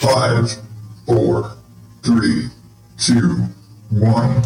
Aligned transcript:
Five, 0.00 0.50
four, 1.06 1.52
three, 2.02 2.48
two, 2.98 3.44
one. 3.90 4.42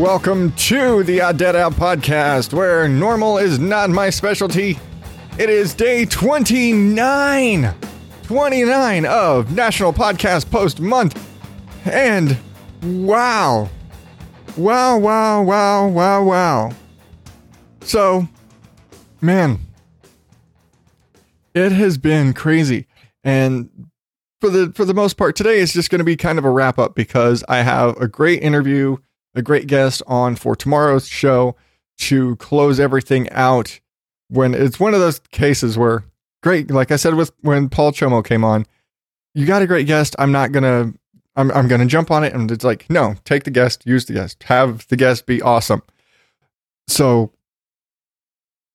Welcome 0.00 0.52
to 0.52 1.02
the 1.02 1.20
Odd 1.20 1.36
Dad 1.36 1.54
Out 1.56 1.74
podcast, 1.74 2.54
where 2.54 2.88
normal 2.88 3.36
is 3.36 3.58
not 3.58 3.90
my 3.90 4.08
specialty. 4.08 4.78
It 5.38 5.50
is 5.50 5.74
day 5.74 6.06
29, 6.06 7.74
29 8.22 9.04
of 9.04 9.52
National 9.52 9.92
Podcast 9.92 10.50
Post 10.50 10.80
Month. 10.80 11.22
And 11.84 12.38
wow, 12.82 13.68
wow, 14.56 14.98
wow, 14.98 15.42
wow, 15.42 15.88
wow, 15.88 16.22
wow. 16.22 16.72
So, 17.82 18.28
man, 19.20 19.60
it 21.54 21.72
has 21.72 21.98
been 21.98 22.32
crazy. 22.32 22.86
And 23.22 23.88
for 24.40 24.50
the 24.50 24.72
for 24.74 24.84
the 24.84 24.94
most 24.94 25.14
part, 25.14 25.36
today 25.36 25.58
is 25.58 25.72
just 25.72 25.90
going 25.90 26.00
to 26.00 26.04
be 26.04 26.16
kind 26.16 26.38
of 26.38 26.44
a 26.44 26.50
wrap 26.50 26.78
up 26.78 26.94
because 26.94 27.44
I 27.48 27.58
have 27.58 27.96
a 27.98 28.08
great 28.08 28.42
interview 28.42 28.96
a 29.34 29.42
great 29.42 29.66
guest 29.66 30.02
on 30.06 30.36
for 30.36 30.54
tomorrow's 30.54 31.06
show 31.06 31.56
to 31.98 32.36
close 32.36 32.80
everything 32.80 33.28
out 33.30 33.80
when 34.28 34.54
it's 34.54 34.80
one 34.80 34.94
of 34.94 35.00
those 35.00 35.18
cases 35.30 35.76
where 35.76 36.04
great 36.42 36.70
like 36.70 36.90
i 36.90 36.96
said 36.96 37.14
with 37.14 37.32
when 37.42 37.68
paul 37.68 37.92
chomo 37.92 38.24
came 38.24 38.44
on 38.44 38.66
you 39.34 39.46
got 39.46 39.62
a 39.62 39.66
great 39.66 39.86
guest 39.86 40.16
i'm 40.18 40.32
not 40.32 40.52
gonna 40.52 40.92
i'm, 41.36 41.50
I'm 41.52 41.68
gonna 41.68 41.86
jump 41.86 42.10
on 42.10 42.24
it 42.24 42.32
and 42.32 42.50
it's 42.50 42.64
like 42.64 42.86
no 42.88 43.16
take 43.24 43.44
the 43.44 43.50
guest 43.50 43.86
use 43.86 44.06
the 44.06 44.14
guest 44.14 44.42
have 44.44 44.86
the 44.88 44.96
guest 44.96 45.26
be 45.26 45.40
awesome. 45.42 45.82
So 46.86 47.32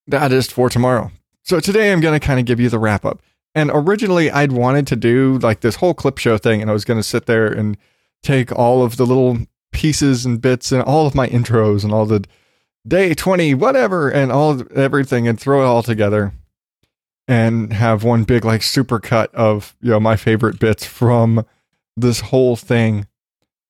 that 0.08 0.32
is 0.32 0.52
for 0.52 0.70
tomorrow. 0.70 1.12
So 1.44 1.60
today 1.60 1.92
i'm 1.92 2.02
gonna 2.02 2.20
kind 2.20 2.40
of 2.40 2.46
give 2.46 2.60
you 2.60 2.70
the 2.70 2.80
wrap 2.80 3.06
up. 3.06 3.22
And 3.56 3.72
originally 3.74 4.32
i'd 4.32 4.52
wanted 4.52 4.88
to 4.88 4.96
do 4.96 5.38
like 5.40 5.62
this 5.62 5.76
whole 5.76 5.94
clip 5.94 6.18
show 6.18 6.38
thing 6.38 6.62
and 6.62 6.70
i 6.70 6.74
was 6.74 6.86
gonna 6.86 7.04
sit 7.04 7.26
there 7.26 7.48
and 7.48 7.78
take 8.24 8.52
all 8.52 8.84
of 8.84 8.98
the 8.98 9.06
little 9.06 9.38
pieces 9.72 10.26
and 10.26 10.42
bits 10.42 10.72
and 10.72 10.82
all 10.84 11.06
of 11.06 11.16
my 11.16 11.28
intros 11.28 11.84
and 11.84 11.94
all 11.94 12.06
the 12.06 12.26
day 12.88 13.14
20 13.14 13.54
whatever 13.54 14.10
and 14.10 14.32
all 14.32 14.64
everything 14.76 15.28
and 15.28 15.40
throw 15.40 15.62
it 15.62 15.66
all 15.66 15.84
together 15.84 16.34
and 17.28 17.74
have 17.74 18.04
one 18.04 18.24
big 18.24 18.44
like 18.44 18.64
super 18.64 19.00
cut 19.00 19.34
of 19.36 19.76
you 19.82 19.92
know 19.92 20.00
my 20.00 20.16
favorite 20.16 20.60
bits 20.60 20.86
from 20.86 21.46
this 22.02 22.22
whole 22.22 22.56
thing. 22.56 23.08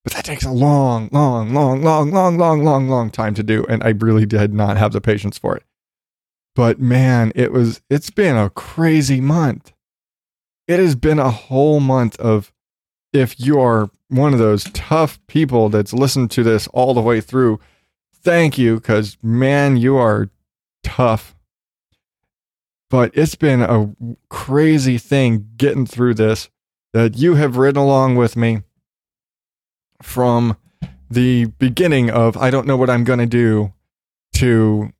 But 0.03 0.13
that 0.13 0.25
takes 0.25 0.45
a 0.45 0.51
long, 0.51 1.09
long, 1.11 1.53
long, 1.53 1.81
long, 1.81 2.11
long, 2.11 2.37
long, 2.37 2.63
long, 2.63 2.87
long 2.87 3.09
time 3.09 3.33
to 3.35 3.43
do. 3.43 3.65
And 3.67 3.83
I 3.83 3.89
really 3.89 4.25
did 4.25 4.53
not 4.53 4.77
have 4.77 4.93
the 4.93 5.01
patience 5.01 5.37
for 5.37 5.57
it. 5.57 5.63
But 6.55 6.79
man, 6.79 7.31
it 7.35 7.51
was, 7.51 7.81
it's 7.89 8.09
been 8.09 8.35
a 8.35 8.49
crazy 8.49 9.21
month. 9.21 9.73
It 10.67 10.79
has 10.79 10.95
been 10.95 11.19
a 11.19 11.31
whole 11.31 11.79
month 11.79 12.15
of, 12.19 12.53
if 13.11 13.39
you 13.39 13.59
are 13.59 13.89
one 14.07 14.33
of 14.33 14.39
those 14.39 14.65
tough 14.73 15.19
people 15.27 15.69
that's 15.69 15.93
listened 15.93 16.31
to 16.31 16.43
this 16.43 16.67
all 16.67 16.93
the 16.93 17.01
way 17.01 17.21
through, 17.21 17.59
thank 18.13 18.57
you, 18.57 18.75
because 18.75 19.17
man, 19.21 19.77
you 19.77 19.97
are 19.97 20.29
tough. 20.83 21.35
But 22.89 23.11
it's 23.13 23.35
been 23.35 23.61
a 23.61 23.93
crazy 24.29 24.97
thing 24.97 25.49
getting 25.57 25.85
through 25.85 26.15
this 26.15 26.49
that 26.93 27.17
you 27.17 27.35
have 27.35 27.57
ridden 27.57 27.81
along 27.81 28.15
with 28.15 28.35
me 28.35 28.61
from 30.01 30.57
the 31.09 31.45
beginning 31.45 32.09
of 32.09 32.37
I 32.37 32.49
don't 32.49 32.67
know 32.67 32.77
what 32.77 32.89
I'm 32.89 33.03
going 33.03 33.19
to 33.19 33.25
do 33.25 33.73
to 34.35 34.91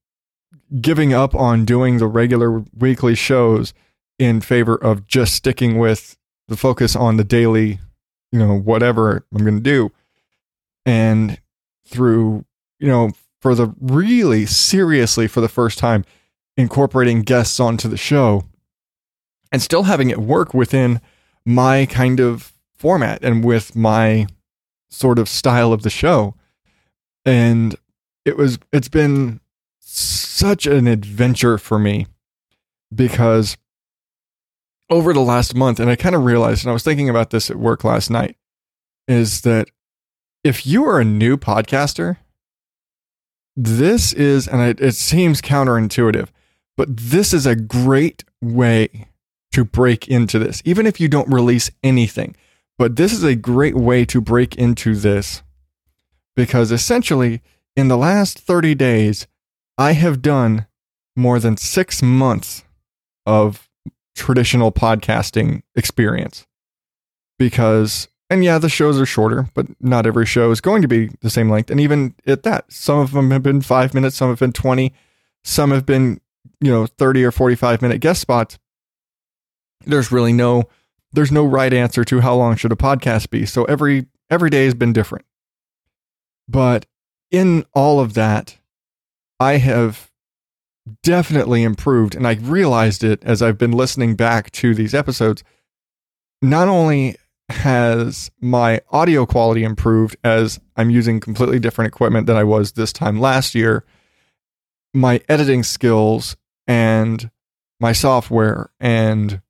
giving 0.82 1.14
up 1.14 1.34
on 1.34 1.66
doing 1.66 1.98
the 1.98 2.08
regular 2.08 2.64
weekly 2.78 3.16
shows 3.16 3.74
in 4.18 4.42
favor 4.42 4.76
of 4.76 5.08
just 5.08 5.34
sticking 5.34 5.78
with 5.78 6.18
the 6.48 6.58
focus 6.58 6.96
on 6.96 7.18
the 7.18 7.24
daily 7.24 7.80
you 8.32 8.40
know, 8.40 8.58
whatever 8.58 9.26
I'm 9.34 9.44
going 9.44 9.58
to 9.58 9.62
do. 9.62 9.92
And 10.86 11.40
through, 11.88 12.46
you 12.80 12.88
know, 12.88 13.12
for 13.42 13.56
the 13.56 13.74
really 13.80 14.46
seriously 14.46 15.28
for 15.28 15.42
the 15.42 15.50
first 15.50 15.78
time, 15.78 16.06
incorporating 16.58 17.22
guests 17.22 17.60
onto 17.60 17.88
the 17.88 17.98
show 17.98 18.44
and 19.52 19.62
still 19.62 19.84
having 19.84 20.10
it 20.10 20.20
work 20.20 20.54
within 20.54 21.02
my 21.46 21.86
kind 21.86 22.20
of 22.20 22.54
format 22.76 23.24
and 23.24 23.44
with 23.44 23.76
my 23.76 24.28
sort 24.90 25.20
of 25.20 25.30
style 25.30 25.74
of 25.74 25.84
the 25.84 25.90
show. 25.90 26.36
And 27.26 27.76
it 28.26 28.38
was, 28.38 28.60
it's 28.72 28.90
been 28.90 29.40
such 29.80 30.66
an 30.66 30.88
adventure 30.88 31.58
for 31.58 31.80
me 31.80 32.08
because 32.94 33.58
over 34.90 35.14
the 35.14 35.20
last 35.20 35.54
month, 35.54 35.80
and 35.80 35.90
I 35.90 35.96
kind 35.96 36.16
of 36.16 36.24
realized, 36.24 36.64
and 36.64 36.70
I 36.70 36.74
was 36.74 36.84
thinking 36.84 37.10
about 37.10 37.30
this 37.30 37.50
at 37.52 37.58
work 37.58 37.84
last 37.84 38.10
night, 38.10 38.38
is 39.08 39.42
that 39.42 39.68
if 40.44 40.66
you 40.66 40.86
are 40.86 41.00
a 41.00 41.06
new 41.06 41.38
podcaster, 41.38 42.18
this 43.56 44.14
is, 44.14 44.48
and 44.48 44.62
it, 44.62 44.80
it 44.80 44.96
seems 44.96 45.42
counterintuitive, 45.42 46.30
but 46.78 46.96
this 46.96 47.34
is 47.34 47.46
a 47.46 47.56
great 47.56 48.24
way 48.42 49.08
to 49.52 49.66
break 49.66 50.08
into 50.08 50.40
this, 50.40 50.62
even 50.66 50.86
if 50.86 51.00
you 51.00 51.08
don't 51.08 51.32
release 51.32 51.72
anything. 51.84 52.36
But 52.78 52.96
this 52.96 53.12
is 53.12 53.24
a 53.24 53.36
great 53.36 53.76
way 53.76 54.06
to 54.06 54.22
break 54.22 54.56
into 54.56 54.96
this 54.96 55.44
because 56.36 56.72
essentially, 56.72 57.42
in 57.76 57.90
the 57.90 57.98
last 57.98 58.40
30 58.40 58.76
days, 58.76 59.28
I 59.78 59.94
have 59.94 60.22
done 60.22 60.68
more 61.16 61.40
than 61.40 61.58
six 61.58 62.02
months 62.02 62.64
of 63.26 63.70
traditional 64.16 64.72
podcasting 64.72 65.64
experience. 65.76 66.46
Because 67.38 68.08
and 68.30 68.44
yeah 68.44 68.58
the 68.58 68.70
shows 68.70 69.00
are 69.00 69.06
shorter 69.06 69.50
but 69.54 69.66
not 69.80 70.06
every 70.06 70.26
show 70.26 70.52
is 70.52 70.62
going 70.62 70.82
to 70.82 70.88
be 70.88 71.10
the 71.22 71.30
same 71.30 71.50
length. 71.50 71.72
And 71.72 71.80
even 71.80 72.16
at 72.26 72.44
that 72.44 72.72
some 72.72 73.00
of 73.00 73.12
them 73.12 73.32
have 73.32 73.44
been 73.44 73.62
5 73.62 73.94
minutes 73.94 74.18
some 74.18 74.30
have 74.30 74.40
been 74.40 74.54
20 74.54 74.94
some 75.44 75.72
have 75.72 75.86
been 75.86 76.20
you 76.62 76.72
know 76.72 76.86
30 76.86 77.24
or 77.24 77.32
45 77.32 77.82
minute 77.82 78.00
guest 78.00 78.22
spots 78.22 78.60
there's 79.86 80.12
really 80.12 80.34
no 80.34 80.64
there's 81.12 81.32
no 81.32 81.46
right 81.46 81.74
answer 81.74 82.04
to 82.04 82.20
how 82.20 82.36
long 82.36 82.56
should 82.56 82.72
a 82.72 82.76
podcast 82.76 83.30
be 83.30 83.46
so 83.46 83.64
every 83.66 84.08
every 84.30 84.50
day 84.50 84.66
has 84.66 84.74
been 84.74 84.94
different 84.94 85.26
but 86.48 86.86
in 87.32 87.66
all 87.74 88.00
of 88.00 88.14
that 88.14 88.58
i 89.40 89.58
have 89.58 90.10
definitely 91.04 91.64
improved. 91.64 92.16
And 92.16 92.28
I 92.28 92.34
realized 92.34 93.04
it 93.04 93.24
as 93.24 93.42
I've 93.42 93.58
been 93.58 93.72
listening 93.72 94.16
back 94.16 94.52
to 94.54 94.74
these 94.74 94.94
episodes. 94.94 95.44
Not 96.42 96.68
only 96.68 97.16
has 97.50 98.30
my 98.40 98.80
audio 98.92 99.26
quality 99.26 99.64
improved 99.64 100.16
as 100.24 100.60
I'm 100.76 100.90
using 100.90 101.20
completely 101.20 101.60
different 101.60 101.88
equipment 101.88 102.28
than 102.28 102.38
I 102.38 102.44
was 102.44 102.74
this 102.74 102.94
time 102.94 103.20
last 103.20 103.56
year, 103.56 103.84
my 104.94 105.22
editing 105.28 105.64
skills 105.64 106.38
and 106.68 107.30
my 107.80 107.92
software 107.92 108.70
and 108.80 109.42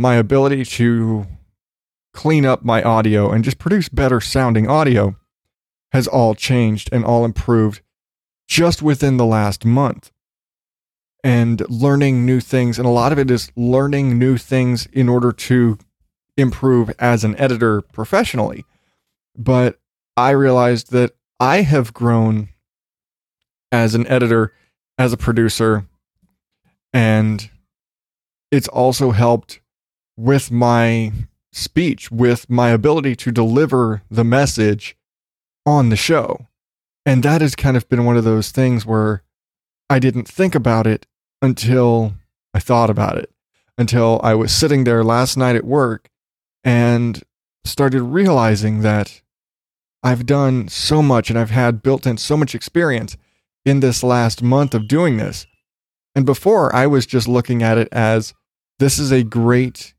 my 0.00 0.14
ability 0.14 0.64
to 0.64 1.26
clean 2.14 2.46
up 2.46 2.64
my 2.64 2.82
audio 2.82 3.30
and 3.30 3.44
just 3.44 3.58
produce 3.58 3.90
better 3.90 4.18
sounding 4.18 4.66
audio 4.66 5.14
has 5.92 6.08
all 6.08 6.34
changed 6.34 6.88
and 6.90 7.04
all 7.04 7.22
improved 7.22 7.82
just 8.48 8.80
within 8.80 9.18
the 9.18 9.26
last 9.26 9.66
month 9.66 10.10
and 11.22 11.68
learning 11.68 12.24
new 12.24 12.40
things. 12.40 12.78
And 12.78 12.86
a 12.86 12.90
lot 12.90 13.12
of 13.12 13.18
it 13.18 13.30
is 13.30 13.52
learning 13.56 14.18
new 14.18 14.38
things 14.38 14.86
in 14.86 15.06
order 15.06 15.32
to 15.32 15.76
improve 16.34 16.90
as 16.98 17.22
an 17.22 17.38
editor 17.38 17.82
professionally. 17.82 18.64
But 19.36 19.78
I 20.16 20.30
realized 20.30 20.92
that 20.92 21.12
I 21.38 21.60
have 21.60 21.92
grown 21.92 22.48
as 23.70 23.94
an 23.94 24.06
editor, 24.06 24.54
as 24.96 25.12
a 25.12 25.18
producer, 25.18 25.86
and 26.90 27.50
it's 28.50 28.68
also 28.68 29.10
helped 29.10 29.59
with 30.20 30.50
my 30.50 31.12
speech, 31.50 32.10
with 32.10 32.48
my 32.50 32.68
ability 32.68 33.16
to 33.16 33.32
deliver 33.32 34.02
the 34.10 34.24
message 34.24 34.96
on 35.64 35.88
the 35.88 35.96
show. 35.96 36.46
And 37.06 37.22
that 37.22 37.40
has 37.40 37.56
kind 37.56 37.76
of 37.76 37.88
been 37.88 38.04
one 38.04 38.18
of 38.18 38.24
those 38.24 38.50
things 38.50 38.84
where 38.84 39.22
I 39.88 39.98
didn't 39.98 40.28
think 40.28 40.54
about 40.54 40.86
it 40.86 41.06
until 41.40 42.14
I 42.52 42.60
thought 42.60 42.90
about 42.90 43.16
it, 43.16 43.32
until 43.78 44.20
I 44.22 44.34
was 44.34 44.52
sitting 44.52 44.84
there 44.84 45.02
last 45.02 45.36
night 45.36 45.56
at 45.56 45.64
work 45.64 46.10
and 46.62 47.22
started 47.64 48.02
realizing 48.02 48.82
that 48.82 49.22
I've 50.02 50.26
done 50.26 50.68
so 50.68 51.02
much 51.02 51.30
and 51.30 51.38
I've 51.38 51.50
had 51.50 51.82
built 51.82 52.06
in 52.06 52.18
so 52.18 52.36
much 52.36 52.54
experience 52.54 53.16
in 53.64 53.80
this 53.80 54.02
last 54.02 54.42
month 54.42 54.74
of 54.74 54.86
doing 54.86 55.16
this. 55.16 55.46
And 56.14 56.26
before, 56.26 56.74
I 56.74 56.86
was 56.86 57.06
just 57.06 57.26
looking 57.26 57.62
at 57.62 57.78
it 57.78 57.88
as 57.90 58.34
this 58.78 58.98
is 58.98 59.10
a 59.10 59.22
great 59.22 59.94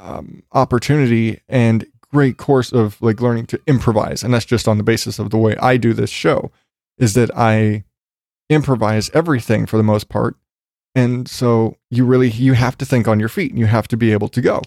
um, 0.00 0.42
opportunity 0.52 1.40
and 1.48 1.86
great 2.10 2.36
course 2.36 2.72
of 2.72 3.00
like 3.00 3.20
learning 3.20 3.46
to 3.46 3.60
improvise. 3.66 4.22
And 4.22 4.34
that's 4.34 4.44
just 4.44 4.66
on 4.66 4.78
the 4.78 4.84
basis 4.84 5.18
of 5.18 5.30
the 5.30 5.38
way 5.38 5.56
I 5.56 5.76
do 5.76 5.92
this 5.92 6.10
show 6.10 6.50
is 6.98 7.14
that 7.14 7.30
I 7.36 7.84
improvise 8.48 9.10
everything 9.14 9.66
for 9.66 9.76
the 9.76 9.82
most 9.82 10.08
part. 10.08 10.36
And 10.94 11.28
so 11.28 11.76
you 11.88 12.04
really 12.04 12.30
you 12.30 12.54
have 12.54 12.76
to 12.78 12.84
think 12.84 13.06
on 13.06 13.20
your 13.20 13.28
feet 13.28 13.50
and 13.50 13.58
you 13.58 13.66
have 13.66 13.86
to 13.88 13.96
be 13.96 14.12
able 14.12 14.28
to 14.28 14.40
go. 14.40 14.62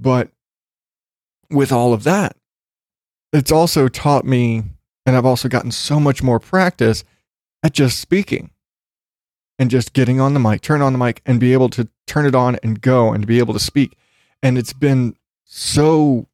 But 0.00 0.30
with 1.48 1.70
all 1.70 1.92
of 1.92 2.02
that, 2.04 2.36
it's 3.32 3.52
also 3.52 3.86
taught 3.86 4.24
me 4.24 4.64
and 5.06 5.16
I've 5.16 5.26
also 5.26 5.48
gotten 5.48 5.70
so 5.70 6.00
much 6.00 6.22
more 6.22 6.40
practice 6.40 7.04
at 7.62 7.72
just 7.72 8.00
speaking 8.00 8.50
and 9.58 9.70
just 9.70 9.92
getting 9.92 10.20
on 10.20 10.34
the 10.34 10.40
mic, 10.40 10.62
turn 10.62 10.82
on 10.82 10.92
the 10.92 10.98
mic 10.98 11.22
and 11.24 11.38
be 11.38 11.52
able 11.52 11.68
to 11.70 11.88
turn 12.06 12.26
it 12.26 12.34
on 12.34 12.56
and 12.62 12.80
go 12.80 13.12
and 13.12 13.26
be 13.26 13.38
able 13.38 13.54
to 13.54 13.60
speak. 13.60 13.96
And 14.42 14.56
it's 14.58 14.72
been 14.72 15.16
so 15.44 16.26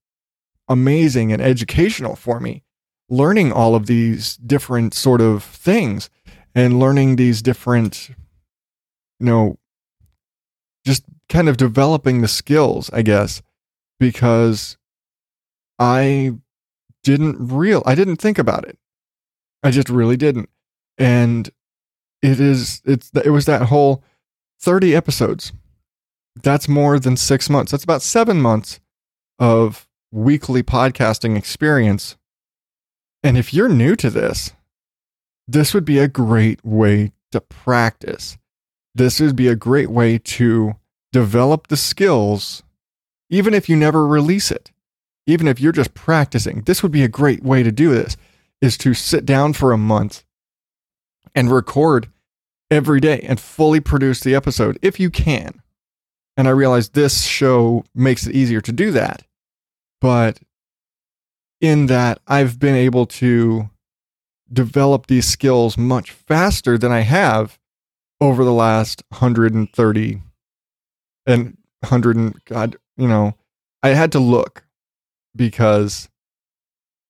amazing 0.68 1.32
and 1.32 1.40
educational 1.40 2.16
for 2.16 2.40
me 2.40 2.62
learning 3.08 3.52
all 3.52 3.76
of 3.76 3.86
these 3.86 4.36
different 4.36 4.92
sort 4.92 5.20
of 5.20 5.44
things 5.44 6.10
and 6.56 6.80
learning 6.80 7.14
these 7.14 7.40
different 7.40 8.08
you 9.20 9.26
know 9.26 9.56
just 10.84 11.04
kind 11.28 11.48
of 11.48 11.56
developing 11.56 12.20
the 12.20 12.26
skills 12.26 12.90
i 12.92 13.02
guess 13.02 13.42
because 14.00 14.76
i 15.78 16.32
didn't 17.04 17.36
real 17.38 17.80
i 17.86 17.94
didn't 17.94 18.16
think 18.16 18.38
about 18.38 18.64
it. 18.64 18.76
I 19.66 19.70
just 19.70 19.88
really 19.88 20.16
didn't. 20.16 20.48
And 20.96 21.50
it 22.22 22.40
is 22.40 22.80
it's 22.84 23.10
it 23.24 23.30
was 23.30 23.46
that 23.46 23.62
whole 23.62 24.02
30 24.60 24.94
episodes 24.94 25.52
that's 26.42 26.68
more 26.68 26.98
than 26.98 27.16
6 27.16 27.50
months 27.50 27.72
that's 27.72 27.84
about 27.84 28.02
7 28.02 28.40
months 28.40 28.80
of 29.38 29.86
weekly 30.12 30.62
podcasting 30.62 31.36
experience 31.36 32.16
and 33.22 33.36
if 33.36 33.52
you're 33.52 33.68
new 33.68 33.96
to 33.96 34.10
this 34.10 34.52
this 35.48 35.72
would 35.72 35.84
be 35.84 35.98
a 35.98 36.08
great 36.08 36.64
way 36.64 37.12
to 37.32 37.40
practice. 37.40 38.36
This 38.94 39.20
would 39.20 39.36
be 39.36 39.48
a 39.48 39.56
great 39.56 39.90
way 39.90 40.18
to 40.18 40.76
develop 41.12 41.68
the 41.68 41.76
skills, 41.76 42.62
even 43.30 43.54
if 43.54 43.68
you 43.68 43.76
never 43.76 44.06
release 44.06 44.50
it. 44.50 44.72
Even 45.26 45.48
if 45.48 45.60
you're 45.60 45.72
just 45.72 45.94
practicing, 45.94 46.62
this 46.62 46.82
would 46.82 46.92
be 46.92 47.02
a 47.02 47.08
great 47.08 47.42
way 47.42 47.62
to 47.62 47.72
do 47.72 47.90
this 47.90 48.16
is 48.60 48.78
to 48.78 48.94
sit 48.94 49.26
down 49.26 49.52
for 49.52 49.72
a 49.72 49.78
month 49.78 50.24
and 51.34 51.50
record 51.50 52.08
every 52.70 53.00
day 53.00 53.20
and 53.20 53.38
fully 53.38 53.80
produce 53.80 54.20
the 54.20 54.34
episode 54.34 54.78
if 54.82 54.98
you 54.98 55.10
can. 55.10 55.60
And 56.36 56.46
I 56.46 56.50
realize 56.50 56.90
this 56.90 57.24
show 57.24 57.84
makes 57.94 58.26
it 58.26 58.34
easier 58.34 58.60
to 58.60 58.72
do 58.72 58.90
that. 58.92 59.22
But 60.00 60.38
in 61.60 61.86
that, 61.86 62.20
I've 62.26 62.58
been 62.58 62.74
able 62.74 63.06
to 63.06 63.70
develop 64.52 65.06
these 65.06 65.26
skills 65.26 65.78
much 65.78 66.10
faster 66.10 66.78
than 66.78 66.92
I 66.92 67.00
have 67.00 67.58
over 68.20 68.44
the 68.44 68.52
last 68.52 69.02
130 69.08 70.22
and 71.26 71.56
100 71.80 72.16
and 72.16 72.44
God, 72.44 72.76
you 72.96 73.08
know, 73.08 73.34
I 73.82 73.88
had 73.88 74.12
to 74.12 74.18
look 74.18 74.64
because 75.34 76.08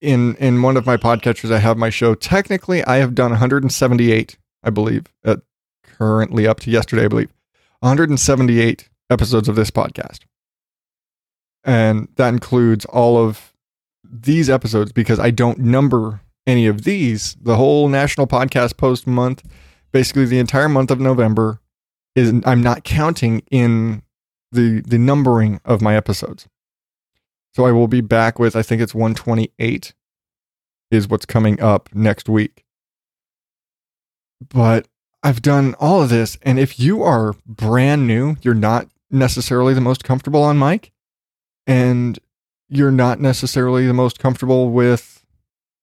in 0.01 0.35
in 0.37 0.63
one 0.63 0.77
of 0.77 0.87
my 0.87 0.97
podcatchers 0.97 1.53
I 1.53 1.59
have 1.59 1.77
my 1.77 1.91
show. 1.91 2.15
Technically, 2.15 2.85
I 2.85 2.97
have 2.97 3.15
done 3.15 3.31
178, 3.31 4.39
I 4.63 4.71
believe, 4.71 5.07
at 5.25 5.41
currently 5.83 6.47
up 6.47 6.61
to 6.61 6.71
yesterday, 6.71 7.05
I 7.05 7.09
believe. 7.09 7.33
178 7.81 8.89
episodes 9.11 9.49
of 9.49 9.57
this 9.57 9.71
podcast. 9.71 10.21
And 11.65 12.09
that 12.17 12.29
includes 12.29 12.85
all 12.87 13.19
of 13.19 13.53
these 14.05 14.49
episodes 14.49 14.93
because 14.93 15.19
I 15.19 15.31
don't 15.31 15.59
number 15.59 16.21
any 16.47 16.67
of 16.67 16.85
these, 16.85 17.37
the 17.41 17.57
whole 17.57 17.89
National 17.89 18.27
Podcast 18.27 18.77
Post 18.77 19.07
month, 19.07 19.43
basically 19.93 20.27
the 20.27 20.39
entire 20.39 20.69
month 20.69 20.91
of 20.91 21.01
November, 21.01 21.61
is 22.15 22.33
I'm 22.45 22.63
not 22.63 22.85
counting 22.85 23.43
in 23.51 24.03
the 24.53 24.81
the 24.81 24.99
numbering 24.99 25.61
of 25.65 25.83
my 25.83 25.97
episodes. 25.97 26.49
So 27.55 27.67
I 27.67 27.73
will 27.73 27.89
be 27.89 28.01
back 28.01 28.39
with 28.39 28.55
I 28.55 28.63
think 28.63 28.81
it's 28.81 28.95
128 28.95 29.93
is 30.91 31.09
what's 31.09 31.27
coming 31.27 31.61
up 31.61 31.89
next 31.95 32.29
week. 32.29 32.65
But 34.49 34.87
I've 35.23 35.43
done 35.43 35.75
all 35.81 36.03
of 36.03 36.09
this 36.09 36.39
and 36.43 36.59
if 36.59 36.79
you 36.79 37.03
are 37.03 37.35
brand 37.45 38.07
new, 38.07 38.37
you're 38.43 38.55
not 38.55 38.89
necessarily 39.11 39.75
the 39.75 39.81
most 39.81 40.05
comfortable 40.05 40.43
on 40.43 40.59
mic 40.59 40.93
and 41.67 42.19
you're 42.69 42.91
not 42.91 43.21
necessarily 43.21 43.87
the 43.87 43.95
most 43.95 44.19
comfortable 44.19 44.71
with 44.71 45.25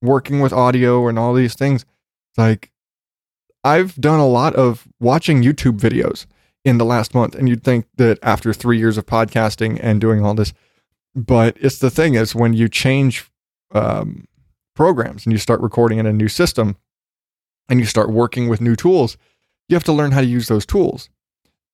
working 0.02 0.40
with 0.40 0.52
audio 0.52 1.08
and 1.08 1.18
all 1.18 1.34
these 1.34 1.56
things. 1.56 1.86
Like 2.38 2.72
I've 3.64 3.96
done 3.96 4.20
a 4.20 4.28
lot 4.28 4.56
of 4.56 4.88
watching 5.00 5.42
YouTube 5.42 5.80
videos 5.80 6.25
in 6.66 6.78
the 6.78 6.86
last 6.86 7.14
month, 7.14 7.36
and 7.36 7.48
you'd 7.50 7.64
think 7.64 7.88
that 7.98 8.20
after 8.22 8.54
three 8.54 8.78
years 8.78 8.98
of 8.98 9.06
podcasting 9.06 9.80
and 9.81 10.00
doing 10.00 10.25
all 10.25 10.34
this, 10.34 10.54
but 11.16 11.58
it's 11.60 11.80
the 11.80 11.90
thing 11.90 12.16
is 12.16 12.36
when 12.36 12.54
you 12.54 12.68
change 12.68 13.30
um, 13.72 14.28
programs 14.75 15.25
and 15.25 15.34
you 15.34 15.40
start 15.40 15.62
recording 15.62 16.00
in 16.00 16.06
a 16.06 16.14
new 16.14 16.28
system 16.28 16.78
and 17.70 17.80
you 17.80 17.86
start 17.86 18.10
working 18.10 18.50
with 18.50 18.62
new 18.62 18.75
tools, 18.75 19.18
you 19.70 19.75
have 19.75 19.84
to 19.84 19.94
learn 19.94 20.12
how 20.12 20.22
to 20.22 20.28
use 20.28 20.48
those 20.48 20.66
tools. 20.66 21.10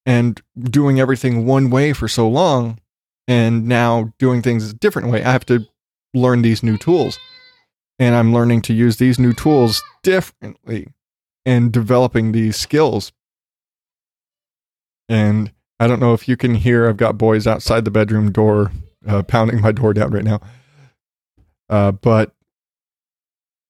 And 0.09 0.41
doing 0.59 0.99
everything 0.99 1.45
one 1.45 1.69
way 1.69 1.93
for 1.93 2.07
so 2.07 2.27
long, 2.27 2.79
and 3.27 3.67
now 3.67 4.11
doing 4.17 4.41
things 4.41 4.69
a 4.69 4.73
different 4.73 5.09
way, 5.09 5.23
I 5.23 5.31
have 5.31 5.45
to 5.45 5.67
learn 6.15 6.41
these 6.41 6.63
new 6.63 6.77
tools 6.77 7.19
and 7.99 8.15
I'm 8.15 8.33
learning 8.33 8.61
to 8.63 8.73
use 8.73 8.97
these 8.97 9.19
new 9.19 9.33
tools 9.33 9.83
differently 10.01 10.87
and 11.45 11.71
developing 11.71 12.31
these 12.31 12.55
skills. 12.55 13.11
And 15.09 15.51
I 15.79 15.87
don't 15.87 15.99
know 15.99 16.13
if 16.13 16.27
you 16.27 16.37
can 16.37 16.55
hear, 16.55 16.87
I've 16.87 16.97
got 16.97 17.17
boys 17.17 17.45
outside 17.45 17.85
the 17.85 17.91
bedroom 17.91 18.31
door 18.31 18.71
uh, 19.07 19.23
pounding 19.23 19.61
my 19.61 19.71
door 19.71 19.93
down 19.93 20.11
right 20.11 20.23
now. 20.23 20.39
Uh, 21.69 21.91
but 21.91 22.33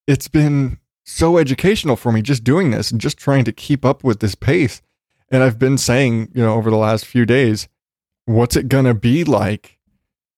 it's 0.08 0.28
been 0.28 0.80
so 1.06 1.38
educational 1.38 1.96
for 1.96 2.12
me 2.12 2.22
just 2.22 2.44
doing 2.44 2.72
this 2.72 2.92
and 2.92 3.02
just 3.02 3.18
trying 3.18 3.44
to 3.46 3.52
keep 3.52 3.84
up 3.84 4.04
with 4.04 4.20
this 4.20 4.36
pace. 4.36 4.82
And 5.32 5.44
I've 5.44 5.60
been 5.60 5.78
saying, 5.78 6.32
you 6.34 6.44
know, 6.44 6.54
over 6.54 6.70
the 6.70 6.78
last 6.78 7.06
few 7.06 7.26
days, 7.26 7.68
what's 8.26 8.56
it 8.56 8.68
going 8.68 8.86
to 8.86 8.94
be 8.94 9.24
like 9.24 9.78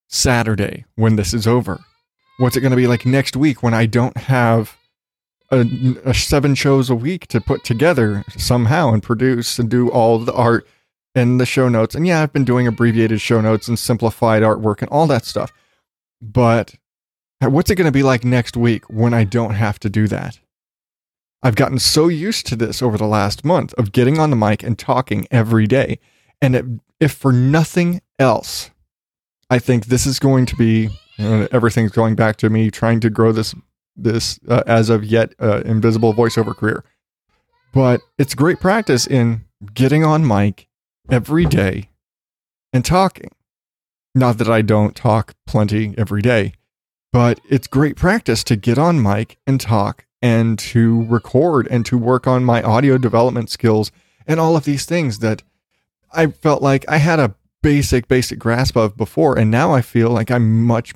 Saturday 0.07 0.85
when 0.95 1.15
this 1.15 1.33
is 1.33 1.47
over? 1.47 1.81
what's 2.41 2.57
it 2.57 2.61
going 2.61 2.71
to 2.71 2.77
be 2.77 2.88
like 2.88 3.05
next 3.05 3.35
week 3.35 3.61
when 3.61 3.73
I 3.73 3.85
don't 3.85 4.17
have 4.17 4.75
a, 5.51 5.65
a, 6.05 6.13
seven 6.13 6.55
shows 6.55 6.89
a 6.89 6.95
week 6.95 7.27
to 7.27 7.39
put 7.39 7.63
together 7.63 8.24
somehow 8.36 8.93
and 8.93 9.03
produce 9.03 9.60
and 9.60 9.69
do 9.69 9.89
all 9.89 10.17
the 10.17 10.33
art 10.33 10.67
and 11.13 11.39
the 11.39 11.45
show 11.45 11.69
notes. 11.69 11.93
And 11.93 12.07
yeah, 12.07 12.21
I've 12.24 12.33
been 12.33 12.45
doing 12.45 12.65
abbreviated 12.65 13.21
show 13.21 13.41
notes 13.41 13.67
and 13.67 13.77
simplified 13.77 14.41
artwork 14.41 14.81
and 14.81 14.89
all 14.89 15.05
that 15.07 15.25
stuff. 15.25 15.51
But 16.19 16.75
what's 17.41 17.69
it 17.69 17.75
going 17.75 17.86
to 17.86 17.91
be 17.91 18.03
like 18.03 18.24
next 18.24 18.57
week 18.57 18.86
when 18.89 19.13
I 19.13 19.24
don't 19.24 19.53
have 19.53 19.77
to 19.81 19.89
do 19.89 20.07
that? 20.07 20.39
I've 21.43 21.55
gotten 21.55 21.79
so 21.79 22.07
used 22.07 22.45
to 22.48 22.55
this 22.55 22.81
over 22.81 22.98
the 22.98 23.07
last 23.07 23.43
month 23.43 23.74
of 23.74 23.91
getting 23.91 24.19
on 24.19 24.29
the 24.29 24.36
mic 24.36 24.62
and 24.63 24.77
talking 24.77 25.27
every 25.31 25.65
day. 25.65 26.00
And 26.41 26.81
if 27.00 27.13
for 27.13 27.31
nothing 27.31 28.01
else, 28.19 28.69
I 29.50 29.60
think 29.60 29.88
this 29.88 30.05
is 30.05 30.19
going 30.19 30.45
to 30.48 30.55
be 30.55 30.89
and 31.17 31.48
everything's 31.51 31.91
going 31.91 32.15
back 32.15 32.38
to 32.38 32.50
me 32.50 32.71
trying 32.71 33.00
to 33.01 33.10
grow 33.10 33.31
this 33.31 33.53
this 33.95 34.39
uh, 34.48 34.63
as 34.65 34.89
of 34.89 35.03
yet 35.03 35.33
uh, 35.39 35.62
invisible 35.65 36.13
voiceover 36.13 36.55
career. 36.55 36.83
But 37.74 38.01
it's 38.17 38.33
great 38.33 38.60
practice 38.60 39.05
in 39.05 39.45
getting 39.74 40.03
on 40.03 40.25
mic 40.25 40.67
every 41.10 41.45
day 41.45 41.89
and 42.74 42.83
talking. 42.83 43.31
Not 44.15 44.38
that 44.39 44.50
I 44.50 44.62
don't 44.62 44.95
talk 44.95 45.36
plenty 45.45 45.93
every 45.98 46.21
day, 46.21 46.53
but 47.13 47.39
it's 47.50 47.67
great 47.67 47.95
practice 47.95 48.43
to 48.45 48.55
get 48.55 48.77
on 48.77 49.01
mic 49.01 49.38
and 49.45 49.60
talk 49.60 50.05
and 50.21 50.59
to 50.59 51.03
record 51.05 51.67
and 51.67 51.85
to 51.85 51.97
work 51.97 52.27
on 52.27 52.43
my 52.43 52.61
audio 52.61 52.97
development 52.97 53.49
skills 53.49 53.91
and 54.27 54.39
all 54.39 54.55
of 54.55 54.65
these 54.65 54.85
things 54.85 55.19
that 55.19 55.43
I 56.13 56.27
felt 56.27 56.61
like 56.61 56.85
I 56.87 56.97
had 56.97 57.19
a 57.19 57.35
basic 57.61 58.07
basic 58.07 58.39
grasp 58.39 58.75
of 58.75 58.97
before 58.97 59.37
and 59.37 59.51
now 59.51 59.73
I 59.73 59.81
feel 59.81 60.09
like 60.09 60.31
I'm 60.31 60.65
much 60.65 60.93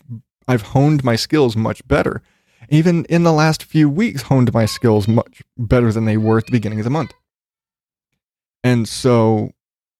I've 0.47 0.61
honed 0.61 1.03
my 1.03 1.15
skills 1.15 1.55
much 1.55 1.87
better. 1.87 2.21
Even 2.69 3.05
in 3.05 3.23
the 3.23 3.33
last 3.33 3.63
few 3.63 3.89
weeks 3.89 4.23
honed 4.23 4.53
my 4.53 4.65
skills 4.65 5.07
much 5.07 5.41
better 5.57 5.91
than 5.91 6.05
they 6.05 6.17
were 6.17 6.39
at 6.39 6.45
the 6.45 6.51
beginning 6.51 6.79
of 6.79 6.83
the 6.83 6.89
month. 6.89 7.13
And 8.63 8.87
so 8.87 9.51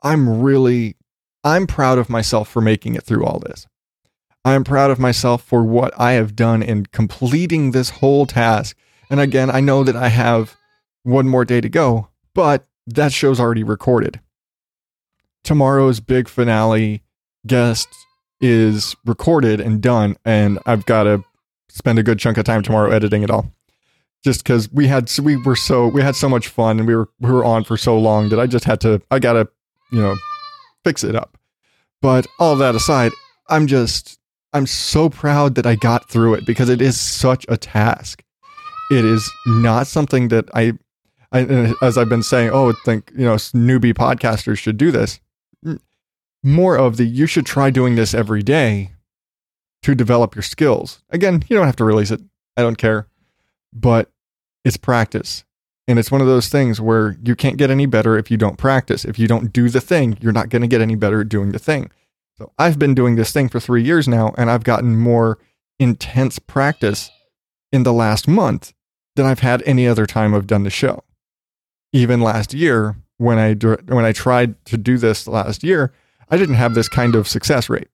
I'm 0.01 0.41
really 0.41 0.95
I'm 1.43 1.67
proud 1.67 1.99
of 1.99 2.09
myself 2.09 2.49
for 2.49 2.61
making 2.61 2.95
it 2.95 3.03
through 3.03 3.25
all 3.25 3.39
this. 3.39 3.67
I'm 4.43 4.63
proud 4.63 4.91
of 4.91 4.99
myself 4.99 5.43
for 5.43 5.63
what 5.63 5.93
I 5.99 6.13
have 6.13 6.35
done 6.35 6.61
in 6.61 6.85
completing 6.87 7.71
this 7.71 7.89
whole 7.89 8.25
task. 8.25 8.77
And 9.09 9.19
again, 9.19 9.49
I 9.49 9.59
know 9.59 9.83
that 9.83 9.95
I 9.95 10.09
have 10.09 10.55
one 11.03 11.27
more 11.27 11.45
day 11.45 11.61
to 11.61 11.69
go, 11.69 12.09
but 12.33 12.67
that 12.87 13.13
show's 13.13 13.39
already 13.39 13.63
recorded 13.63 14.19
tomorrow's 15.45 16.01
big 16.01 16.27
finale 16.27 17.03
guest 17.47 17.87
is 18.41 18.95
recorded 19.05 19.61
and 19.61 19.81
done, 19.81 20.17
and 20.25 20.59
I've 20.65 20.85
got 20.85 21.03
to 21.03 21.23
spend 21.69 21.99
a 21.99 22.03
good 22.03 22.19
chunk 22.19 22.37
of 22.37 22.43
time 22.43 22.63
tomorrow 22.63 22.91
editing 22.91 23.23
it 23.23 23.29
all. 23.29 23.49
Just 24.23 24.43
because 24.43 24.69
we 24.71 24.87
had 24.87 25.09
we 25.19 25.37
were 25.37 25.55
so 25.55 25.87
we 25.87 26.01
had 26.01 26.15
so 26.15 26.27
much 26.27 26.47
fun 26.47 26.79
and 26.79 26.87
we 26.87 26.95
were 26.95 27.07
we 27.19 27.31
were 27.31 27.45
on 27.45 27.63
for 27.63 27.77
so 27.77 27.97
long 27.97 28.29
that 28.29 28.39
I 28.39 28.47
just 28.47 28.65
had 28.65 28.81
to 28.81 28.99
I 29.11 29.19
gotta 29.19 29.47
you 29.91 30.01
know 30.01 30.15
fix 30.83 31.03
it 31.03 31.15
up. 31.15 31.37
But 32.01 32.25
all 32.39 32.55
that 32.55 32.73
aside, 32.73 33.11
I'm 33.49 33.67
just 33.67 34.19
I'm 34.51 34.65
so 34.65 35.09
proud 35.09 35.53
that 35.55 35.67
I 35.67 35.75
got 35.75 36.09
through 36.09 36.33
it 36.33 36.45
because 36.45 36.69
it 36.69 36.81
is 36.81 36.99
such 36.99 37.45
a 37.47 37.55
task. 37.55 38.23
It 38.91 39.03
is 39.05 39.31
not 39.45 39.87
something 39.87 40.27
that 40.27 40.49
I, 40.53 40.73
I 41.31 41.41
uh, 41.41 41.73
as 41.81 41.97
I've 41.97 42.09
been 42.09 42.23
saying, 42.23 42.51
oh, 42.53 42.73
think 42.85 43.11
you 43.15 43.25
know 43.25 43.35
newbie 43.35 43.93
podcasters 43.93 44.57
should 44.57 44.77
do 44.77 44.91
this. 44.91 45.19
More 46.43 46.77
of 46.77 46.97
the 46.97 47.05
you 47.05 47.25
should 47.25 47.45
try 47.45 47.71
doing 47.71 47.95
this 47.95 48.13
every 48.13 48.43
day 48.43 48.91
to 49.81 49.95
develop 49.95 50.35
your 50.35 50.43
skills. 50.43 51.01
Again, 51.09 51.43
you 51.47 51.55
don't 51.55 51.65
have 51.65 51.75
to 51.77 51.83
release 51.83 52.11
it. 52.11 52.21
I 52.57 52.61
don't 52.61 52.77
care. 52.77 53.07
But 53.73 54.11
it's 54.63 54.77
practice. 54.77 55.43
And 55.87 55.99
it's 55.99 56.11
one 56.11 56.21
of 56.21 56.27
those 56.27 56.49
things 56.49 56.81
where 56.81 57.17
you 57.23 57.35
can't 57.35 57.57
get 57.57 57.69
any 57.69 57.85
better 57.85 58.17
if 58.17 58.31
you 58.31 58.37
don't 58.37 58.57
practice. 58.57 59.05
If 59.05 59.19
you 59.19 59.27
don't 59.27 59.53
do 59.53 59.69
the 59.69 59.81
thing, 59.81 60.17
you're 60.21 60.31
not 60.31 60.49
going 60.49 60.63
to 60.63 60.67
get 60.67 60.81
any 60.81 60.95
better 60.95 61.21
at 61.21 61.29
doing 61.29 61.51
the 61.51 61.59
thing. 61.59 61.91
So 62.37 62.51
I've 62.57 62.79
been 62.79 62.95
doing 62.95 63.15
this 63.15 63.31
thing 63.31 63.47
for 63.47 63.59
three 63.59 63.83
years 63.83 64.07
now, 64.07 64.33
and 64.37 64.49
I've 64.49 64.63
gotten 64.63 64.97
more 64.97 65.37
intense 65.79 66.39
practice 66.39 67.11
in 67.71 67.83
the 67.83 67.93
last 67.93 68.27
month 68.27 68.73
than 69.15 69.25
I've 69.25 69.39
had 69.39 69.63
any 69.65 69.87
other 69.87 70.05
time 70.05 70.33
I've 70.33 70.47
done 70.47 70.63
the 70.63 70.69
show. 70.69 71.03
Even 71.93 72.21
last 72.21 72.53
year, 72.53 72.97
when 73.17 73.37
I 73.39 73.53
when 73.53 74.05
I 74.05 74.11
tried 74.11 74.63
to 74.65 74.77
do 74.77 74.97
this 74.97 75.27
last 75.27 75.63
year, 75.63 75.93
I 76.29 76.37
didn't 76.37 76.55
have 76.55 76.73
this 76.73 76.89
kind 76.89 77.15
of 77.15 77.27
success 77.27 77.69
rate. 77.69 77.87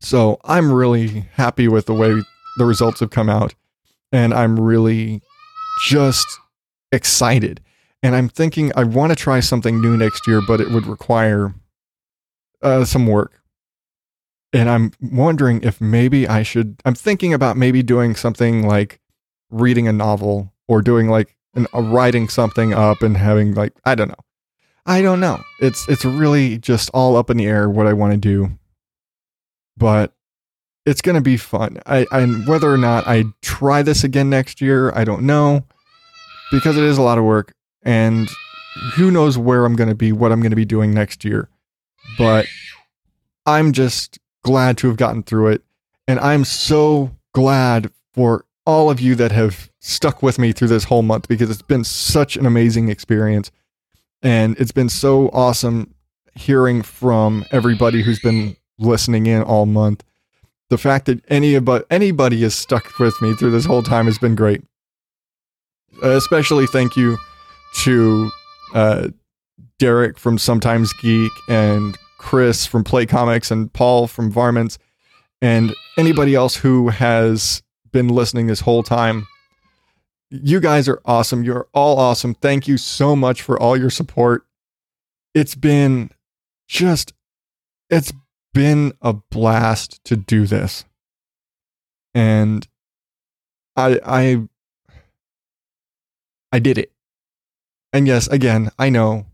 So 0.00 0.38
I'm 0.44 0.72
really 0.72 1.28
happy 1.32 1.66
with 1.66 1.86
the 1.86 1.94
way 1.94 2.22
the 2.56 2.64
results 2.64 3.00
have 3.00 3.10
come 3.10 3.28
out, 3.28 3.54
and 4.12 4.32
I'm 4.32 4.58
really 4.58 5.22
just 5.84 6.26
excited. 6.92 7.60
And 8.02 8.14
I'm 8.14 8.28
thinking 8.28 8.70
I 8.76 8.84
want 8.84 9.10
to 9.10 9.16
try 9.16 9.40
something 9.40 9.80
new 9.80 9.96
next 9.96 10.26
year, 10.28 10.40
but 10.46 10.60
it 10.60 10.70
would 10.70 10.86
require 10.86 11.54
uh, 12.62 12.84
some 12.84 13.06
work. 13.08 13.42
And 14.52 14.70
I'm 14.70 14.92
wondering 15.00 15.62
if 15.62 15.80
maybe 15.80 16.28
I 16.28 16.44
should. 16.44 16.80
I'm 16.84 16.94
thinking 16.94 17.34
about 17.34 17.56
maybe 17.56 17.82
doing 17.82 18.14
something 18.14 18.66
like 18.66 19.00
reading 19.50 19.88
a 19.88 19.92
novel 19.92 20.52
or 20.66 20.82
doing 20.82 21.08
like 21.08 21.36
an, 21.54 21.66
writing 21.72 22.28
something 22.28 22.72
up 22.72 23.02
and 23.02 23.16
having 23.16 23.54
like 23.54 23.72
I 23.84 23.94
don't 23.94 24.08
know. 24.08 24.24
I 24.86 25.02
don't 25.02 25.20
know. 25.20 25.42
It's 25.60 25.88
it's 25.88 26.04
really 26.04 26.58
just 26.58 26.90
all 26.94 27.16
up 27.16 27.30
in 27.30 27.36
the 27.36 27.46
air 27.46 27.68
what 27.68 27.86
I 27.86 27.92
want 27.92 28.12
to 28.12 28.18
do. 28.18 28.58
But 29.76 30.12
it's 30.86 31.02
going 31.02 31.14
to 31.14 31.20
be 31.20 31.36
fun. 31.36 31.78
I, 31.86 32.06
I 32.10 32.24
whether 32.24 32.72
or 32.72 32.78
not 32.78 33.06
I 33.06 33.24
try 33.42 33.82
this 33.82 34.04
again 34.04 34.30
next 34.30 34.60
year, 34.60 34.92
I 34.94 35.04
don't 35.04 35.22
know 35.22 35.64
because 36.50 36.76
it 36.76 36.84
is 36.84 36.98
a 36.98 37.02
lot 37.02 37.18
of 37.18 37.24
work 37.24 37.52
and 37.82 38.28
who 38.94 39.10
knows 39.10 39.36
where 39.36 39.64
I'm 39.64 39.76
going 39.76 39.88
to 39.88 39.94
be, 39.94 40.12
what 40.12 40.32
I'm 40.32 40.40
going 40.40 40.50
to 40.50 40.56
be 40.56 40.64
doing 40.64 40.94
next 40.94 41.24
year. 41.24 41.48
But 42.16 42.46
I'm 43.44 43.72
just 43.72 44.18
glad 44.42 44.78
to 44.78 44.88
have 44.88 44.96
gotten 44.96 45.22
through 45.22 45.48
it. 45.48 45.62
And 46.06 46.18
I'm 46.20 46.44
so 46.44 47.10
glad 47.34 47.90
for 48.14 48.44
all 48.68 48.90
of 48.90 49.00
you 49.00 49.14
that 49.14 49.32
have 49.32 49.70
stuck 49.80 50.22
with 50.22 50.38
me 50.38 50.52
through 50.52 50.68
this 50.68 50.84
whole 50.84 51.00
month 51.00 51.26
because 51.26 51.48
it's 51.48 51.62
been 51.62 51.82
such 51.82 52.36
an 52.36 52.44
amazing 52.44 52.90
experience. 52.90 53.50
And 54.22 54.60
it's 54.60 54.72
been 54.72 54.90
so 54.90 55.30
awesome 55.30 55.94
hearing 56.34 56.82
from 56.82 57.46
everybody 57.50 58.02
who's 58.02 58.20
been 58.20 58.58
listening 58.78 59.24
in 59.24 59.42
all 59.42 59.64
month. 59.64 60.04
The 60.68 60.76
fact 60.76 61.06
that 61.06 61.24
any 61.28 61.54
about 61.54 61.86
anybody 61.90 62.42
has 62.42 62.54
stuck 62.54 62.98
with 62.98 63.14
me 63.22 63.32
through 63.32 63.52
this 63.52 63.64
whole 63.64 63.82
time 63.82 64.04
has 64.04 64.18
been 64.18 64.34
great. 64.34 64.62
Especially 66.02 66.66
thank 66.66 66.94
you 66.94 67.16
to 67.84 68.30
uh, 68.74 69.08
Derek 69.78 70.18
from 70.18 70.36
Sometimes 70.36 70.92
Geek 71.00 71.32
and 71.48 71.96
Chris 72.18 72.66
from 72.66 72.84
Play 72.84 73.06
Comics 73.06 73.50
and 73.50 73.72
Paul 73.72 74.06
from 74.08 74.30
Varmints 74.30 74.78
and 75.40 75.74
anybody 75.96 76.34
else 76.34 76.56
who 76.56 76.90
has 76.90 77.62
been 77.92 78.08
listening 78.08 78.46
this 78.46 78.60
whole 78.60 78.82
time. 78.82 79.26
You 80.30 80.60
guys 80.60 80.88
are 80.88 81.00
awesome. 81.04 81.42
You're 81.42 81.68
all 81.72 81.98
awesome. 81.98 82.34
Thank 82.34 82.68
you 82.68 82.76
so 82.76 83.16
much 83.16 83.42
for 83.42 83.60
all 83.60 83.76
your 83.76 83.90
support. 83.90 84.44
It's 85.34 85.54
been 85.54 86.10
just, 86.68 87.14
it's 87.88 88.12
been 88.52 88.92
a 89.00 89.14
blast 89.14 90.04
to 90.04 90.16
do 90.16 90.46
this. 90.46 90.84
And 92.14 92.66
I, 93.76 94.00
I, 94.04 94.48
I 96.52 96.58
did 96.58 96.78
it. 96.78 96.92
And 97.92 98.06
yes, 98.06 98.26
again, 98.28 98.70
I 98.78 98.90
know 98.90 99.26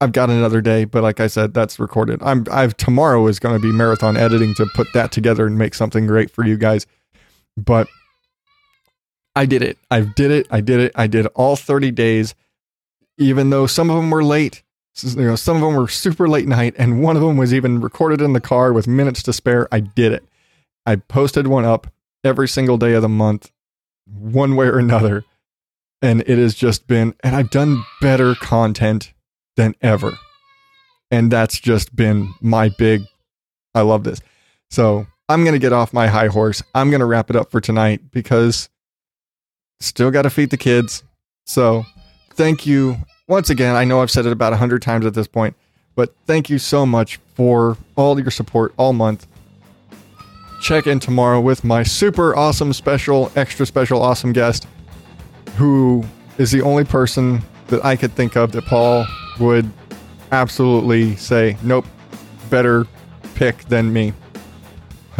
I've 0.00 0.12
got 0.12 0.30
another 0.30 0.60
day, 0.60 0.84
but 0.84 1.02
like 1.02 1.20
I 1.20 1.26
said, 1.26 1.52
that's 1.52 1.78
recorded. 1.78 2.22
I'm 2.22 2.46
I've 2.50 2.76
tomorrow 2.76 3.26
is 3.26 3.38
going 3.38 3.54
to 3.54 3.60
be 3.60 3.72
marathon 3.72 4.16
editing 4.16 4.54
to 4.54 4.66
put 4.74 4.92
that 4.94 5.12
together 5.12 5.46
and 5.46 5.58
make 5.58 5.74
something 5.74 6.06
great 6.06 6.30
for 6.30 6.44
you 6.44 6.56
guys. 6.56 6.86
But 7.64 7.88
I 9.34 9.46
did 9.46 9.62
it. 9.62 9.78
I 9.90 10.00
did 10.00 10.30
it. 10.30 10.46
I 10.50 10.60
did 10.60 10.80
it. 10.80 10.92
I 10.94 11.06
did 11.06 11.26
all 11.28 11.56
30 11.56 11.90
days, 11.90 12.34
even 13.18 13.50
though 13.50 13.66
some 13.66 13.90
of 13.90 13.96
them 13.96 14.10
were 14.10 14.24
late. 14.24 14.62
You 15.02 15.22
know, 15.22 15.36
some 15.36 15.56
of 15.56 15.62
them 15.62 15.76
were 15.76 15.88
super 15.88 16.28
late 16.28 16.48
night, 16.48 16.74
and 16.76 17.02
one 17.02 17.16
of 17.16 17.22
them 17.22 17.36
was 17.36 17.54
even 17.54 17.80
recorded 17.80 18.20
in 18.20 18.32
the 18.32 18.40
car 18.40 18.72
with 18.72 18.86
minutes 18.86 19.22
to 19.24 19.32
spare. 19.32 19.68
I 19.72 19.80
did 19.80 20.12
it. 20.12 20.24
I 20.84 20.96
posted 20.96 21.46
one 21.46 21.64
up 21.64 21.86
every 22.24 22.48
single 22.48 22.76
day 22.76 22.94
of 22.94 23.02
the 23.02 23.08
month, 23.08 23.50
one 24.06 24.56
way 24.56 24.66
or 24.66 24.78
another. 24.78 25.24
And 26.02 26.22
it 26.22 26.38
has 26.38 26.54
just 26.54 26.86
been, 26.86 27.14
and 27.22 27.36
I've 27.36 27.50
done 27.50 27.84
better 28.00 28.34
content 28.34 29.12
than 29.56 29.74
ever. 29.80 30.12
And 31.10 31.30
that's 31.30 31.60
just 31.60 31.94
been 31.94 32.32
my 32.40 32.70
big, 32.78 33.02
I 33.74 33.82
love 33.82 34.04
this. 34.04 34.20
So 34.70 35.06
I'm 35.30 35.44
going 35.44 35.52
to 35.52 35.60
get 35.60 35.72
off 35.72 35.92
my 35.92 36.08
high 36.08 36.26
horse. 36.26 36.60
I'm 36.74 36.90
going 36.90 36.98
to 36.98 37.06
wrap 37.06 37.30
it 37.30 37.36
up 37.36 37.52
for 37.52 37.60
tonight 37.60 38.10
because 38.10 38.68
still 39.78 40.10
got 40.10 40.22
to 40.22 40.30
feed 40.30 40.50
the 40.50 40.56
kids. 40.56 41.04
So 41.46 41.84
thank 42.30 42.66
you 42.66 42.96
once 43.28 43.48
again. 43.48 43.76
I 43.76 43.84
know 43.84 44.02
I've 44.02 44.10
said 44.10 44.26
it 44.26 44.32
about 44.32 44.52
a 44.52 44.56
hundred 44.56 44.82
times 44.82 45.06
at 45.06 45.14
this 45.14 45.28
point, 45.28 45.54
but 45.94 46.12
thank 46.26 46.50
you 46.50 46.58
so 46.58 46.84
much 46.84 47.20
for 47.36 47.78
all 47.94 48.18
your 48.18 48.32
support 48.32 48.74
all 48.76 48.92
month. 48.92 49.28
Check 50.62 50.88
in 50.88 50.98
tomorrow 50.98 51.40
with 51.40 51.62
my 51.62 51.84
super 51.84 52.34
awesome, 52.34 52.72
special, 52.72 53.30
extra 53.36 53.64
special, 53.64 54.02
awesome 54.02 54.32
guest 54.32 54.66
who 55.54 56.04
is 56.38 56.50
the 56.50 56.62
only 56.62 56.82
person 56.82 57.40
that 57.68 57.84
I 57.84 57.94
could 57.94 58.14
think 58.14 58.36
of 58.36 58.50
that 58.50 58.64
Paul 58.64 59.06
would 59.38 59.70
absolutely 60.32 61.14
say, 61.14 61.56
nope, 61.62 61.86
better 62.50 62.84
pick 63.36 63.58
than 63.66 63.92
me. 63.92 64.12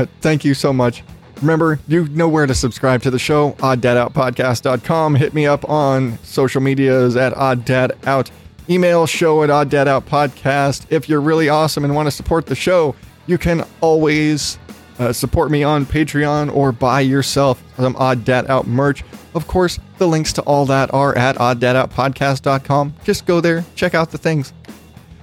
Thank 0.21 0.45
you 0.45 0.55
so 0.55 0.73
much. 0.73 1.03
Remember, 1.41 1.79
you 1.89 2.07
know 2.09 2.29
where 2.29 2.47
to 2.47 2.55
subscribe 2.55 3.03
to 3.03 3.11
the 3.11 3.19
show, 3.19 3.53
odddadoutpodcast.com. 3.53 5.15
Hit 5.15 5.33
me 5.33 5.47
up 5.47 5.69
on 5.69 6.19
social 6.23 6.61
medias 6.61 7.17
at 7.17 7.33
odddadout. 7.33 8.31
Email 8.69 9.07
show 9.07 9.43
at 9.43 9.49
odddadoutpodcast. 9.49 10.87
If 10.91 11.09
you're 11.09 11.21
really 11.21 11.49
awesome 11.49 11.85
and 11.85 11.95
want 11.95 12.07
to 12.07 12.11
support 12.11 12.47
the 12.47 12.55
show, 12.55 12.95
you 13.27 13.39
can 13.39 13.65
always 13.81 14.59
uh, 14.99 15.13
support 15.13 15.51
me 15.51 15.63
on 15.63 15.87
Patreon 15.87 16.55
or 16.55 16.73
buy 16.73 17.01
yourself 17.01 17.63
some 17.77 17.97
Odd 17.97 18.25
Dad 18.25 18.51
Out 18.51 18.67
merch. 18.67 19.03
Of 19.35 19.47
course, 19.47 19.79
the 19.97 20.07
links 20.07 20.33
to 20.35 20.43
all 20.43 20.67
that 20.67 20.93
are 20.93 21.17
at 21.17 21.37
odddadoutpodcast.com. 21.37 22.95
Just 23.05 23.25
go 23.25 23.41
there, 23.41 23.65
check 23.77 23.95
out 23.95 24.11
the 24.11 24.19
things. 24.19 24.53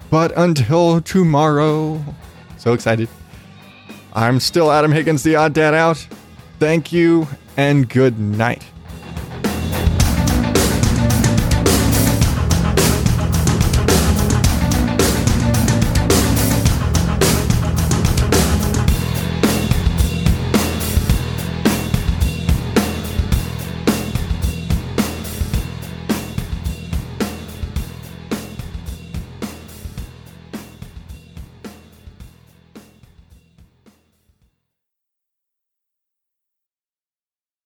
But 0.09 0.35
until 0.35 1.01
tomorrow, 1.01 2.03
so 2.57 2.73
excited. 2.73 3.07
I'm 4.17 4.39
still 4.39 4.71
Adam 4.71 4.91
Higgins, 4.91 5.21
the 5.21 5.35
Odd 5.35 5.53
Dad 5.53 5.75
Out. 5.75 5.97
Thank 6.57 6.91
you 6.91 7.27
and 7.55 7.87
good 7.87 8.17
night. 8.17 8.63